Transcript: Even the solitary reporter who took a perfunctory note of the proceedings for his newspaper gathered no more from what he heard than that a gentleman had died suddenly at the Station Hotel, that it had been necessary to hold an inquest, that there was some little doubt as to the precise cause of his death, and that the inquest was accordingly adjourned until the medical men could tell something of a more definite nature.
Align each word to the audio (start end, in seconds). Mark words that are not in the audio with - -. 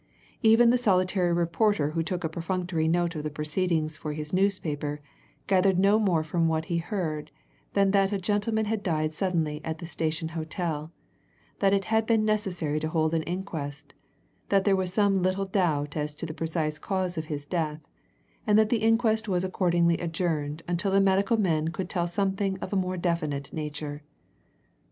Even 0.41 0.71
the 0.71 0.79
solitary 0.79 1.31
reporter 1.31 1.91
who 1.91 2.01
took 2.01 2.23
a 2.23 2.27
perfunctory 2.29 2.87
note 2.87 3.13
of 3.13 3.23
the 3.23 3.29
proceedings 3.29 3.97
for 3.97 4.13
his 4.13 4.33
newspaper 4.33 4.99
gathered 5.45 5.77
no 5.77 5.99
more 5.99 6.23
from 6.23 6.47
what 6.47 6.65
he 6.65 6.79
heard 6.79 7.29
than 7.73 7.91
that 7.91 8.11
a 8.11 8.17
gentleman 8.17 8.65
had 8.65 8.81
died 8.81 9.13
suddenly 9.13 9.61
at 9.63 9.77
the 9.77 9.85
Station 9.85 10.29
Hotel, 10.29 10.91
that 11.59 11.71
it 11.71 11.85
had 11.85 12.07
been 12.07 12.25
necessary 12.25 12.79
to 12.79 12.89
hold 12.89 13.13
an 13.13 13.21
inquest, 13.29 13.93
that 14.49 14.63
there 14.63 14.75
was 14.75 14.91
some 14.91 15.21
little 15.21 15.45
doubt 15.45 15.95
as 15.95 16.15
to 16.15 16.25
the 16.25 16.33
precise 16.33 16.79
cause 16.79 17.15
of 17.15 17.25
his 17.25 17.45
death, 17.45 17.85
and 18.47 18.57
that 18.57 18.69
the 18.69 18.77
inquest 18.81 19.27
was 19.29 19.43
accordingly 19.43 19.99
adjourned 19.99 20.63
until 20.67 20.89
the 20.91 20.99
medical 20.99 21.37
men 21.39 21.67
could 21.67 21.91
tell 21.91 22.07
something 22.07 22.57
of 22.57 22.73
a 22.73 22.75
more 22.75 22.97
definite 22.97 23.53
nature. 23.53 24.01